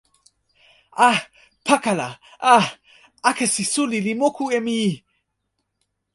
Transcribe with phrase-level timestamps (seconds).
[1.07, 1.09] a!
[1.65, 2.09] pakala!
[2.39, 2.55] a!
[3.29, 4.79] akesi suli li moku e mi!